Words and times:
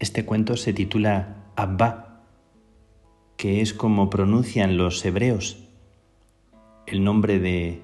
Este 0.00 0.24
cuento 0.24 0.56
se 0.56 0.72
titula 0.72 1.36
Abba, 1.56 2.22
que 3.36 3.60
es 3.60 3.74
como 3.74 4.08
pronuncian 4.08 4.78
los 4.78 5.04
hebreos 5.04 5.58
el 6.86 7.04
nombre 7.04 7.38
de, 7.38 7.82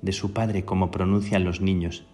de 0.00 0.12
su 0.12 0.32
padre, 0.32 0.64
como 0.64 0.90
pronuncian 0.90 1.44
los 1.44 1.60
niños. 1.60 2.04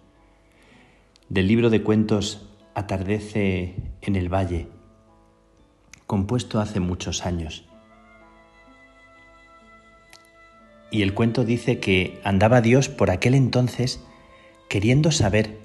Del 1.29 1.47
libro 1.47 1.69
de 1.69 1.81
cuentos 1.81 2.49
Atardece 2.75 3.75
en 4.01 4.15
el 4.15 4.27
Valle, 4.27 4.67
compuesto 6.05 6.59
hace 6.59 6.79
muchos 6.81 7.25
años. 7.25 7.65
Y 10.91 11.01
el 11.01 11.13
cuento 11.13 11.45
dice 11.45 11.79
que 11.79 12.19
andaba 12.23 12.59
Dios 12.61 12.89
por 12.89 13.09
aquel 13.09 13.35
entonces 13.35 14.03
queriendo 14.69 15.11
saber, 15.11 15.59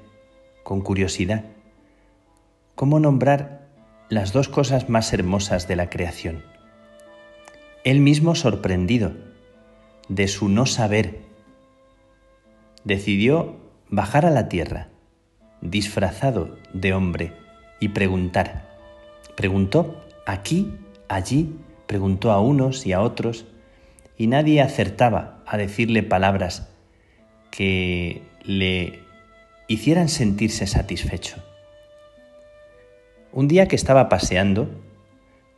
con 0.62 0.80
curiosidad, 0.80 1.44
cómo 2.78 3.00
nombrar 3.00 3.57
las 4.08 4.32
dos 4.32 4.48
cosas 4.48 4.88
más 4.88 5.12
hermosas 5.12 5.68
de 5.68 5.76
la 5.76 5.90
creación. 5.90 6.42
Él 7.84 8.00
mismo 8.00 8.34
sorprendido 8.34 9.12
de 10.08 10.28
su 10.28 10.48
no 10.48 10.66
saber, 10.66 11.20
decidió 12.84 13.56
bajar 13.90 14.24
a 14.24 14.30
la 14.30 14.48
tierra, 14.48 14.88
disfrazado 15.60 16.56
de 16.72 16.94
hombre, 16.94 17.32
y 17.80 17.90
preguntar. 17.90 18.66
Preguntó 19.36 20.04
aquí, 20.26 20.74
allí, 21.08 21.54
preguntó 21.86 22.32
a 22.32 22.40
unos 22.40 22.86
y 22.86 22.92
a 22.92 23.00
otros, 23.00 23.46
y 24.16 24.26
nadie 24.26 24.60
acertaba 24.62 25.42
a 25.46 25.56
decirle 25.56 26.02
palabras 26.02 26.68
que 27.50 28.22
le 28.42 29.00
hicieran 29.68 30.08
sentirse 30.08 30.66
satisfecho. 30.66 31.36
Un 33.30 33.46
día 33.46 33.68
que 33.68 33.76
estaba 33.76 34.08
paseando, 34.08 34.70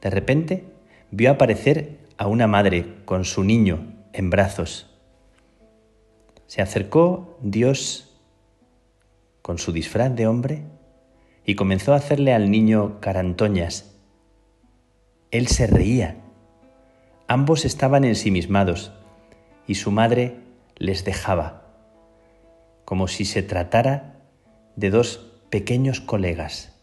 de 0.03 0.11
repente 0.11 0.65
vio 1.13 1.31
aparecer 1.31 1.99
a 2.19 2.27
una 2.27 2.49
madre 2.49 2.97
con 3.05 3.25
su 3.25 3.45
niño 3.45 3.95
en 4.13 4.29
brazos. 4.29 4.91
Se 6.49 6.63
acercó 6.63 7.39
Dios 7.41 8.19
con 9.41 9.59
su 9.59 9.73
disfraz 9.73 10.15
de 10.17 10.27
hombre 10.27 10.63
y 11.45 11.55
comenzó 11.55 11.93
a 11.93 11.97
hacerle 11.97 12.35
al 12.35 12.51
niño 12.51 12.99
carantoñas. 13.01 13.95
Él 15.31 15.47
se 15.47 15.69
reía. 15.69 16.17
Ambos 17.29 17.65
estaban 17.65 18.03
ensimismados 18.03 18.91
y 19.69 19.77
su 19.77 19.93
madre 19.93 20.39
les 20.75 21.05
dejaba, 21.05 21.63
como 22.85 23.07
si 23.07 23.25
se 23.25 23.45
tratara 23.45 24.17
de 24.75 24.91
dos 24.91 25.41
pequeños 25.51 26.01
colegas 26.01 26.80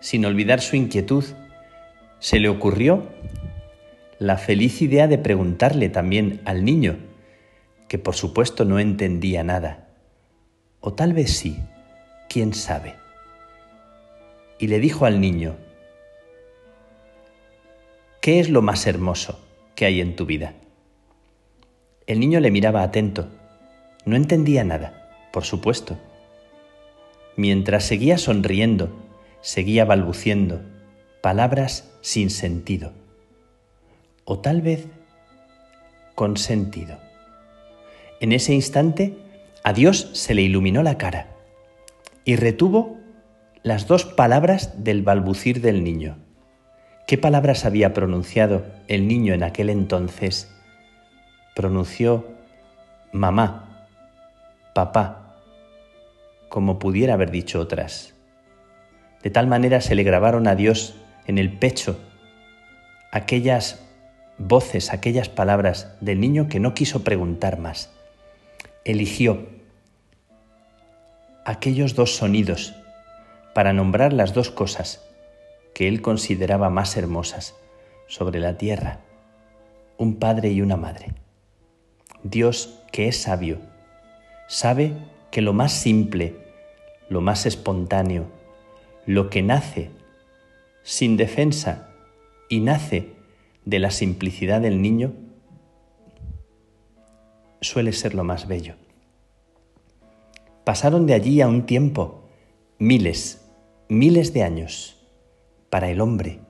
sin 0.00 0.24
olvidar 0.24 0.60
su 0.60 0.76
inquietud, 0.76 1.24
se 2.18 2.40
le 2.40 2.48
ocurrió 2.48 3.08
la 4.18 4.36
feliz 4.36 4.82
idea 4.82 5.06
de 5.08 5.18
preguntarle 5.18 5.88
también 5.88 6.40
al 6.44 6.64
niño, 6.64 6.98
que 7.88 7.98
por 7.98 8.14
supuesto 8.14 8.64
no 8.64 8.78
entendía 8.78 9.42
nada, 9.44 9.88
o 10.80 10.92
tal 10.92 11.12
vez 11.12 11.36
sí, 11.36 11.58
quién 12.28 12.52
sabe. 12.54 12.94
Y 14.58 14.66
le 14.66 14.78
dijo 14.78 15.06
al 15.06 15.20
niño, 15.20 15.56
¿qué 18.20 18.40
es 18.40 18.50
lo 18.50 18.60
más 18.60 18.86
hermoso 18.86 19.40
que 19.74 19.86
hay 19.86 20.00
en 20.00 20.16
tu 20.16 20.26
vida? 20.26 20.54
El 22.06 22.20
niño 22.20 22.40
le 22.40 22.50
miraba 22.50 22.82
atento, 22.82 23.28
no 24.04 24.16
entendía 24.16 24.64
nada, 24.64 25.28
por 25.32 25.44
supuesto. 25.44 25.98
Mientras 27.36 27.84
seguía 27.84 28.18
sonriendo, 28.18 29.09
seguía 29.40 29.84
balbuciendo 29.84 30.60
palabras 31.22 31.90
sin 32.00 32.30
sentido, 32.30 32.92
o 34.24 34.38
tal 34.38 34.62
vez 34.62 34.86
con 36.14 36.36
sentido. 36.36 36.98
En 38.20 38.32
ese 38.32 38.52
instante 38.52 39.16
a 39.62 39.72
Dios 39.72 40.10
se 40.12 40.34
le 40.34 40.42
iluminó 40.42 40.82
la 40.82 40.98
cara 40.98 41.28
y 42.24 42.36
retuvo 42.36 42.98
las 43.62 43.86
dos 43.86 44.04
palabras 44.04 44.84
del 44.84 45.02
balbucir 45.02 45.60
del 45.60 45.84
niño. 45.84 46.18
¿Qué 47.06 47.18
palabras 47.18 47.64
había 47.64 47.92
pronunciado 47.92 48.64
el 48.88 49.08
niño 49.08 49.34
en 49.34 49.42
aquel 49.42 49.68
entonces? 49.68 50.50
Pronunció 51.56 52.28
mamá, 53.12 53.88
papá, 54.74 55.36
como 56.48 56.78
pudiera 56.78 57.14
haber 57.14 57.30
dicho 57.30 57.60
otras. 57.60 58.14
De 59.22 59.30
tal 59.30 59.46
manera 59.46 59.80
se 59.80 59.94
le 59.94 60.02
grabaron 60.02 60.46
a 60.46 60.54
Dios 60.54 60.94
en 61.26 61.38
el 61.38 61.58
pecho 61.58 61.98
aquellas 63.12 63.80
voces, 64.38 64.92
aquellas 64.92 65.28
palabras 65.28 65.94
del 66.00 66.20
niño 66.20 66.48
que 66.48 66.60
no 66.60 66.74
quiso 66.74 67.04
preguntar 67.04 67.58
más. 67.58 67.90
Eligió 68.84 69.46
aquellos 71.44 71.94
dos 71.94 72.16
sonidos 72.16 72.74
para 73.54 73.72
nombrar 73.72 74.12
las 74.12 74.32
dos 74.32 74.50
cosas 74.50 75.04
que 75.74 75.88
él 75.88 76.00
consideraba 76.00 76.70
más 76.70 76.96
hermosas 76.96 77.54
sobre 78.06 78.40
la 78.40 78.56
tierra, 78.56 79.00
un 79.98 80.16
padre 80.16 80.50
y 80.50 80.62
una 80.62 80.76
madre. 80.76 81.14
Dios, 82.22 82.82
que 82.92 83.08
es 83.08 83.22
sabio, 83.22 83.58
sabe 84.48 84.94
que 85.30 85.42
lo 85.42 85.52
más 85.52 85.72
simple, 85.72 86.36
lo 87.08 87.20
más 87.20 87.46
espontáneo, 87.46 88.26
lo 89.06 89.30
que 89.30 89.42
nace 89.42 89.90
sin 90.82 91.16
defensa 91.16 91.88
y 92.48 92.60
nace 92.60 93.12
de 93.64 93.78
la 93.78 93.90
simplicidad 93.90 94.60
del 94.60 94.82
niño, 94.82 95.12
suele 97.60 97.92
ser 97.92 98.14
lo 98.14 98.24
más 98.24 98.48
bello. 98.48 98.74
Pasaron 100.64 101.06
de 101.06 101.14
allí 101.14 101.40
a 101.40 101.48
un 101.48 101.66
tiempo 101.66 102.24
miles, 102.78 103.46
miles 103.88 104.32
de 104.32 104.42
años. 104.42 104.96
Para 105.68 105.90
el 105.90 106.00
hombre, 106.00 106.40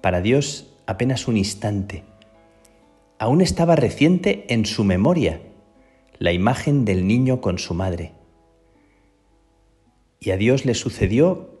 para 0.00 0.20
Dios 0.20 0.74
apenas 0.86 1.28
un 1.28 1.36
instante. 1.36 2.04
Aún 3.18 3.40
estaba 3.40 3.76
reciente 3.76 4.44
en 4.52 4.66
su 4.66 4.84
memoria 4.84 5.40
la 6.18 6.32
imagen 6.32 6.84
del 6.84 7.06
niño 7.06 7.40
con 7.40 7.58
su 7.58 7.74
madre. 7.74 8.12
Y 10.20 10.30
a 10.30 10.36
Dios 10.36 10.64
le 10.64 10.74
sucedió 10.74 11.57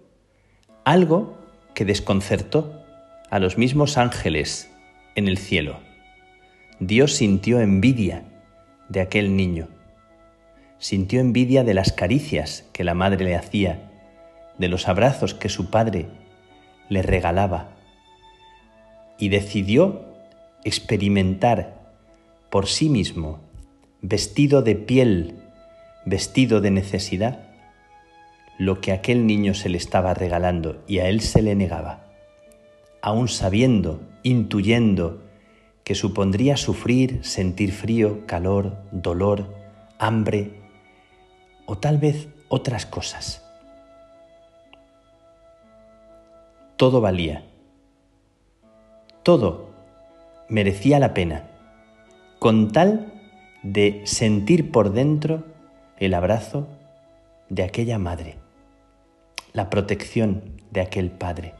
algo 0.88 1.36
que 1.74 1.84
desconcertó 1.84 2.82
a 3.28 3.38
los 3.38 3.58
mismos 3.58 3.98
ángeles 3.98 4.70
en 5.16 5.28
el 5.28 5.36
cielo. 5.36 5.80
Dios 6.80 7.14
sintió 7.14 7.60
envidia 7.60 8.24
de 8.88 9.02
aquel 9.02 9.36
niño, 9.36 9.68
sintió 10.78 11.20
envidia 11.20 11.62
de 11.62 11.74
las 11.74 11.92
caricias 11.92 12.64
que 12.72 12.84
la 12.84 12.94
madre 12.94 13.22
le 13.26 13.36
hacía, 13.36 13.90
de 14.56 14.68
los 14.68 14.88
abrazos 14.88 15.34
que 15.34 15.50
su 15.50 15.68
padre 15.68 16.06
le 16.88 17.02
regalaba, 17.02 17.76
y 19.18 19.28
decidió 19.28 20.06
experimentar 20.64 21.92
por 22.48 22.66
sí 22.66 22.88
mismo, 22.88 23.40
vestido 24.00 24.62
de 24.62 24.74
piel, 24.74 25.34
vestido 26.06 26.62
de 26.62 26.70
necesidad, 26.70 27.47
lo 28.58 28.80
que 28.80 28.90
aquel 28.92 29.26
niño 29.26 29.54
se 29.54 29.68
le 29.68 29.78
estaba 29.78 30.12
regalando 30.14 30.82
y 30.88 30.98
a 30.98 31.08
él 31.08 31.20
se 31.20 31.42
le 31.42 31.54
negaba, 31.54 32.04
aun 33.00 33.28
sabiendo, 33.28 34.00
intuyendo 34.24 35.22
que 35.84 35.94
supondría 35.94 36.56
sufrir, 36.56 37.24
sentir 37.24 37.72
frío, 37.72 38.26
calor, 38.26 38.76
dolor, 38.90 39.54
hambre 39.98 40.60
o 41.66 41.78
tal 41.78 41.98
vez 41.98 42.28
otras 42.48 42.84
cosas. 42.84 43.44
Todo 46.76 47.00
valía, 47.00 47.44
todo 49.22 49.70
merecía 50.48 50.98
la 50.98 51.14
pena, 51.14 51.48
con 52.40 52.72
tal 52.72 53.12
de 53.62 54.02
sentir 54.04 54.72
por 54.72 54.92
dentro 54.92 55.44
el 55.96 56.14
abrazo 56.14 56.66
de 57.48 57.62
aquella 57.62 57.98
madre 57.98 58.36
la 59.58 59.70
protección 59.70 60.62
de 60.70 60.80
aquel 60.80 61.10
Padre. 61.10 61.52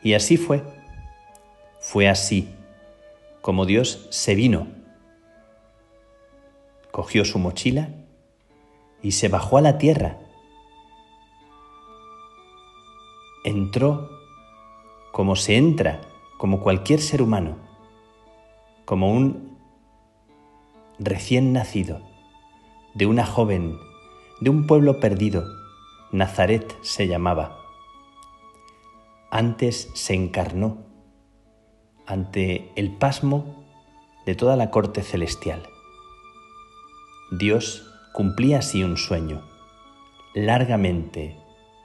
Y 0.00 0.14
así 0.14 0.36
fue, 0.36 0.62
fue 1.80 2.08
así 2.08 2.54
como 3.40 3.66
Dios 3.66 4.06
se 4.10 4.36
vino, 4.36 4.68
cogió 6.92 7.24
su 7.24 7.40
mochila 7.40 7.88
y 9.02 9.10
se 9.10 9.26
bajó 9.26 9.58
a 9.58 9.60
la 9.60 9.76
tierra. 9.76 10.20
Entró 13.42 14.08
como 15.10 15.34
se 15.34 15.56
entra, 15.56 16.00
como 16.38 16.60
cualquier 16.60 17.00
ser 17.00 17.22
humano, 17.22 17.56
como 18.84 19.10
un 19.10 19.58
recién 21.00 21.52
nacido, 21.52 22.02
de 22.94 23.06
una 23.06 23.26
joven 23.26 23.89
de 24.40 24.50
un 24.50 24.66
pueblo 24.66 25.00
perdido, 25.00 25.44
Nazaret 26.12 26.76
se 26.82 27.06
llamaba. 27.06 27.58
Antes 29.30 29.90
se 29.94 30.14
encarnó 30.14 30.78
ante 32.06 32.72
el 32.74 32.96
pasmo 32.96 33.64
de 34.26 34.34
toda 34.34 34.56
la 34.56 34.70
corte 34.70 35.02
celestial. 35.02 35.62
Dios 37.30 37.86
cumplía 38.12 38.58
así 38.58 38.82
un 38.82 38.96
sueño, 38.96 39.42
largamente 40.34 41.36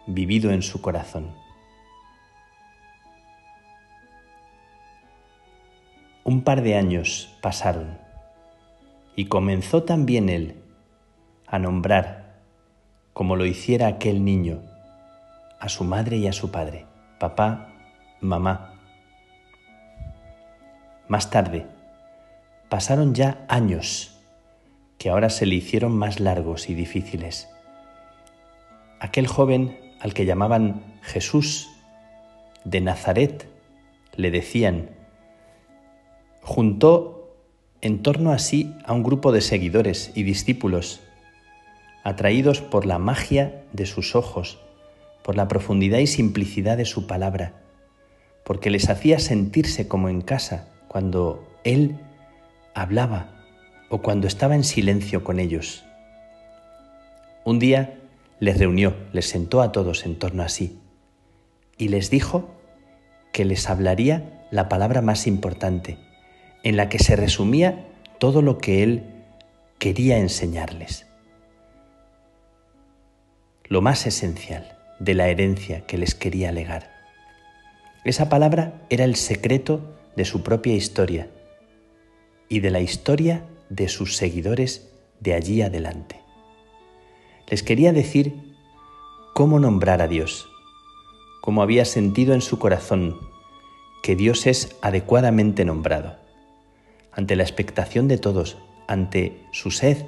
vivido 0.07 0.51
en 0.51 0.63
su 0.63 0.81
corazón. 0.81 1.35
Un 6.23 6.41
par 6.43 6.63
de 6.63 6.75
años 6.75 7.37
pasaron 7.41 7.99
y 9.15 9.25
comenzó 9.25 9.83
también 9.83 10.29
él 10.29 10.63
a 11.45 11.59
nombrar, 11.59 12.24
como 13.15 13.37
lo 13.37 13.45
hiciera 13.45 13.87
aquel 13.87 14.25
niño, 14.25 14.61
a 15.61 15.69
su 15.69 15.85
madre 15.85 16.17
y 16.17 16.27
a 16.27 16.33
su 16.33 16.51
padre, 16.51 16.85
papá, 17.17 17.69
mamá. 18.19 18.73
Más 21.07 21.29
tarde, 21.29 21.65
pasaron 22.67 23.15
ya 23.15 23.45
años 23.47 24.19
que 24.97 25.09
ahora 25.09 25.29
se 25.29 25.45
le 25.45 25.55
hicieron 25.55 25.97
más 25.97 26.19
largos 26.19 26.69
y 26.69 26.73
difíciles. 26.73 27.49
Aquel 28.99 29.27
joven 29.27 29.79
al 30.01 30.13
que 30.13 30.25
llamaban 30.25 30.99
Jesús 31.01 31.69
de 32.65 32.81
Nazaret, 32.81 33.47
le 34.17 34.29
decían, 34.29 34.89
juntó 36.41 37.33
en 37.79 38.03
torno 38.03 38.31
a 38.31 38.39
sí 38.39 38.75
a 38.83 38.91
un 38.91 39.03
grupo 39.03 39.31
de 39.31 39.39
seguidores 39.39 40.11
y 40.15 40.23
discípulos, 40.23 40.99
atraídos 42.05 42.61
por 42.61 42.85
la 42.85 42.99
magia 42.99 43.63
de 43.73 43.87
sus 43.87 44.15
ojos, 44.15 44.59
por 45.23 45.35
la 45.35 45.47
profundidad 45.47 45.97
y 45.97 46.05
simplicidad 46.05 46.77
de 46.77 46.85
su 46.85 47.07
palabra, 47.07 47.53
porque 48.43 48.69
les 48.69 48.91
hacía 48.91 49.17
sentirse 49.17 49.87
como 49.87 50.07
en 50.07 50.21
casa 50.21 50.67
cuando 50.87 51.43
Él 51.63 51.97
hablaba 52.75 53.31
o 53.89 54.03
cuando 54.03 54.27
estaba 54.27 54.53
en 54.53 54.63
silencio 54.63 55.23
con 55.23 55.39
ellos. 55.39 55.83
Un 57.43 57.57
día 57.57 57.97
les 58.39 58.59
reunió, 58.59 58.95
les 59.11 59.27
sentó 59.27 59.63
a 59.63 59.71
todos 59.71 60.05
en 60.05 60.19
torno 60.19 60.43
a 60.43 60.49
sí 60.49 60.77
y 61.75 61.87
les 61.87 62.11
dijo 62.11 62.51
que 63.31 63.45
les 63.45 63.67
hablaría 63.67 64.45
la 64.51 64.69
palabra 64.69 65.01
más 65.01 65.25
importante, 65.25 65.97
en 66.61 66.77
la 66.77 66.87
que 66.87 66.99
se 66.99 67.15
resumía 67.15 67.87
todo 68.19 68.43
lo 68.43 68.59
que 68.59 68.83
él 68.83 69.05
quería 69.79 70.19
enseñarles. 70.19 71.07
Lo 73.67 73.81
más 73.81 74.05
esencial 74.05 74.77
de 74.99 75.13
la 75.15 75.27
herencia 75.27 75.85
que 75.87 75.97
les 75.97 76.13
quería 76.13 76.51
legar. 76.51 76.91
Esa 78.03 78.29
palabra 78.29 78.85
era 78.89 79.05
el 79.05 79.15
secreto 79.15 79.95
de 80.15 80.25
su 80.25 80.43
propia 80.43 80.75
historia 80.75 81.29
y 82.47 82.59
de 82.59 82.69
la 82.69 82.79
historia 82.79 83.45
de 83.69 83.87
sus 83.87 84.15
seguidores 84.15 84.91
de 85.19 85.33
allí 85.33 85.63
adelante. 85.63 86.21
Les 87.47 87.63
quería 87.63 87.91
decir 87.91 88.35
cómo 89.33 89.59
nombrar 89.59 90.01
a 90.01 90.07
Dios, 90.07 90.47
cómo 91.41 91.63
había 91.63 91.85
sentido 91.85 92.33
en 92.35 92.41
su 92.41 92.59
corazón 92.59 93.19
que 94.03 94.15
Dios 94.15 94.45
es 94.45 94.75
adecuadamente 94.81 95.65
nombrado 95.65 96.17
ante 97.11 97.35
la 97.35 97.43
expectación 97.43 98.07
de 98.07 98.19
todos, 98.19 98.57
ante 98.87 99.41
su 99.51 99.71
sed, 99.71 100.05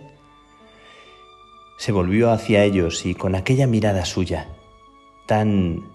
se 1.77 1.91
volvió 1.91 2.31
hacia 2.31 2.63
ellos 2.63 3.05
y 3.05 3.15
con 3.15 3.35
aquella 3.35 3.67
mirada 3.67 4.03
suya, 4.03 4.49
tan 5.27 5.89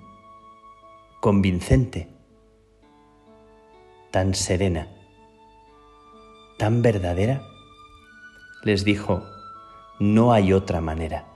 convincente, 1.21 2.09
tan 4.11 4.35
serena, 4.35 4.89
tan 6.59 6.83
verdadera, 6.83 7.43
les 8.63 8.85
dijo, 8.85 9.25
no 9.99 10.33
hay 10.33 10.53
otra 10.53 10.81
manera. 10.81 11.27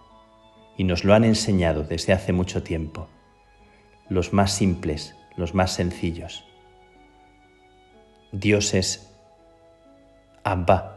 Y 0.77 0.85
nos 0.85 1.05
lo 1.05 1.15
han 1.15 1.25
enseñado 1.25 1.85
desde 1.85 2.13
hace 2.13 2.33
mucho 2.33 2.63
tiempo, 2.63 3.09
los 4.09 4.33
más 4.33 4.53
simples, 4.53 5.17
los 5.37 5.55
más 5.55 5.73
sencillos. 5.73 6.45
Dios 8.33 8.75
es 8.75 9.13
Abba. 10.45 10.96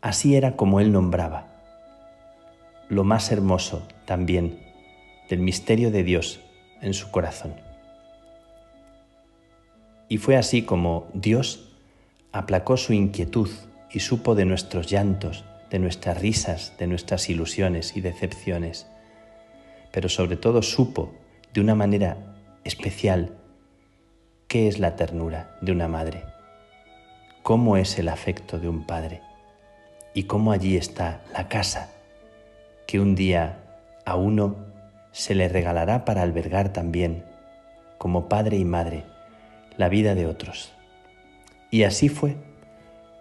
Así 0.00 0.36
era 0.36 0.56
como 0.56 0.80
él 0.80 0.92
nombraba. 0.92 1.46
Lo 2.88 3.04
más 3.04 3.30
hermoso 3.32 3.86
también 4.04 4.60
del 5.28 5.40
misterio 5.40 5.90
de 5.90 6.02
Dios 6.02 6.40
en 6.80 6.94
su 6.94 7.10
corazón. 7.10 7.54
Y 10.08 10.18
fue 10.18 10.36
así 10.36 10.62
como 10.62 11.08
Dios 11.12 11.72
aplacó 12.32 12.76
su 12.76 12.92
inquietud 12.92 13.50
y 13.90 14.00
supo 14.00 14.34
de 14.34 14.44
nuestros 14.44 14.86
llantos, 14.86 15.44
de 15.70 15.78
nuestras 15.78 16.20
risas, 16.20 16.74
de 16.78 16.86
nuestras 16.86 17.28
ilusiones 17.28 17.96
y 17.96 18.00
decepciones, 18.00 18.86
pero 19.92 20.08
sobre 20.08 20.36
todo 20.36 20.62
supo 20.62 21.12
de 21.52 21.60
una 21.60 21.74
manera 21.74 22.16
especial 22.64 23.38
¿Qué 24.48 24.66
es 24.66 24.78
la 24.78 24.96
ternura 24.96 25.58
de 25.60 25.72
una 25.72 25.88
madre? 25.88 26.24
¿Cómo 27.42 27.76
es 27.76 27.98
el 27.98 28.08
afecto 28.08 28.58
de 28.58 28.66
un 28.66 28.86
padre? 28.86 29.20
Y 30.14 30.24
cómo 30.24 30.52
allí 30.52 30.76
está 30.76 31.22
la 31.32 31.48
casa 31.48 31.92
que 32.86 33.00
un 33.00 33.14
día 33.14 33.58
a 34.04 34.16
uno 34.16 34.56
se 35.12 35.34
le 35.34 35.48
regalará 35.48 36.04
para 36.04 36.22
albergar 36.22 36.72
también, 36.72 37.24
como 37.98 38.28
padre 38.28 38.56
y 38.56 38.64
madre, 38.64 39.04
la 39.76 39.88
vida 39.88 40.14
de 40.14 40.26
otros. 40.26 40.72
Y 41.70 41.82
así 41.82 42.08
fue 42.08 42.36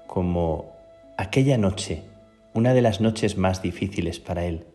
como 0.08 0.74
aquella 1.18 1.58
noche, 1.58 2.04
una 2.54 2.74
de 2.74 2.82
las 2.82 3.02
noches 3.02 3.38
más 3.38 3.62
difíciles 3.62 4.20
para 4.20 4.46
él, 4.46 4.66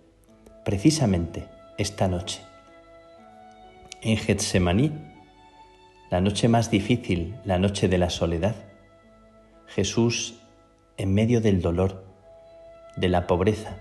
precisamente 0.64 1.46
esta 1.78 2.08
noche. 2.08 2.42
En 4.02 4.16
Getsemaní 4.16 4.92
la 6.12 6.20
noche 6.20 6.46
más 6.46 6.70
difícil, 6.70 7.36
la 7.46 7.58
noche 7.58 7.88
de 7.88 7.96
la 7.96 8.10
soledad, 8.10 8.54
Jesús, 9.66 10.41
en 10.96 11.14
medio 11.14 11.40
del 11.40 11.62
dolor, 11.62 12.04
de 12.96 13.08
la 13.08 13.26
pobreza, 13.26 13.78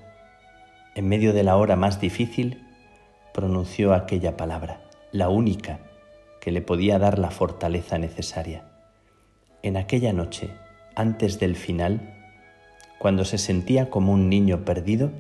en 0.96 1.08
medio 1.08 1.34
de 1.34 1.44
la 1.44 1.58
hora 1.58 1.76
más 1.76 2.00
difícil, 2.00 2.66
pronunció 3.34 3.94
aquella 3.94 4.38
palabra, 4.38 4.82
la 5.12 5.30
única 5.30 5.80
que 6.40 6.52
le 6.52 6.62
podía 6.62 7.00
dar 7.00 7.20
la 7.20 7.32
fortaleza 7.32 7.98
necesaria. 7.98 8.66
En 9.64 9.78
aquella 9.78 10.12
noche, 10.12 10.50
antes 10.96 11.40
del 11.40 11.56
final, 11.56 12.18
cuando 13.00 13.26
se 13.26 13.38
sentía 13.38 13.90
como 13.90 14.12
un 14.12 14.30
niño 14.30 14.66
perdido, 14.66 15.12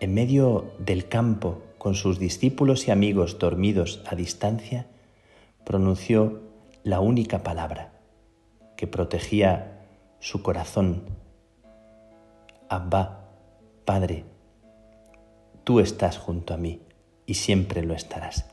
en 0.00 0.14
medio 0.14 0.72
del 0.78 1.08
campo, 1.08 1.62
con 1.78 1.94
sus 1.94 2.18
discípulos 2.18 2.86
y 2.86 2.90
amigos 2.90 3.38
dormidos 3.38 4.02
a 4.06 4.14
distancia, 4.14 4.86
pronunció 5.64 6.42
la 6.84 7.00
única 7.00 7.42
palabra 7.42 7.92
que 8.76 8.86
protegía 8.86 9.81
su 10.22 10.40
corazón. 10.40 11.02
Abba, 12.68 13.24
Padre, 13.84 14.24
tú 15.64 15.80
estás 15.80 16.16
junto 16.16 16.54
a 16.54 16.56
mí 16.56 16.80
y 17.26 17.34
siempre 17.34 17.82
lo 17.82 17.92
estarás. 17.92 18.48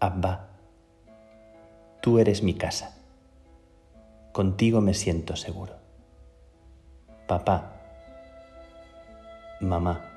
Abba, 0.00 0.48
tú 2.02 2.18
eres 2.18 2.42
mi 2.42 2.54
casa. 2.54 2.96
Contigo 4.32 4.80
me 4.80 4.92
siento 4.92 5.36
seguro. 5.36 5.74
Papá, 7.28 7.74
mamá, 9.60 10.07